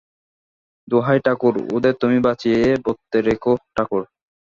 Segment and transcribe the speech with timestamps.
[0.87, 4.01] দোহাই ঠাকুর, ওদের তুমি বাঁচিয়ে-বর্তে রেখো, ঠাকুর।